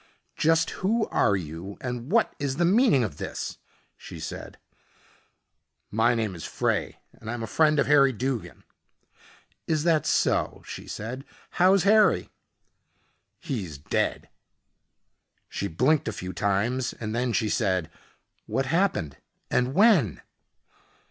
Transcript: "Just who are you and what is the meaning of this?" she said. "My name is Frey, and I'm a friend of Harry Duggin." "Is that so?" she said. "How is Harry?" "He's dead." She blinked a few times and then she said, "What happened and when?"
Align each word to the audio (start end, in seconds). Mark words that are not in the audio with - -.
"Just 0.35 0.71
who 0.81 1.05
are 1.09 1.35
you 1.35 1.77
and 1.79 2.11
what 2.11 2.33
is 2.39 2.55
the 2.55 2.65
meaning 2.65 3.03
of 3.03 3.17
this?" 3.17 3.59
she 3.95 4.19
said. 4.19 4.57
"My 5.91 6.15
name 6.15 6.33
is 6.33 6.43
Frey, 6.43 6.97
and 7.13 7.29
I'm 7.29 7.43
a 7.43 7.45
friend 7.45 7.77
of 7.77 7.85
Harry 7.85 8.11
Duggin." 8.11 8.63
"Is 9.67 9.83
that 9.83 10.07
so?" 10.07 10.63
she 10.65 10.87
said. 10.87 11.23
"How 11.51 11.75
is 11.75 11.83
Harry?" 11.83 12.31
"He's 13.37 13.77
dead." 13.77 14.27
She 15.47 15.67
blinked 15.67 16.07
a 16.07 16.13
few 16.13 16.33
times 16.33 16.93
and 16.93 17.13
then 17.13 17.31
she 17.31 17.47
said, 17.47 17.91
"What 18.47 18.65
happened 18.65 19.17
and 19.51 19.75
when?" 19.75 20.21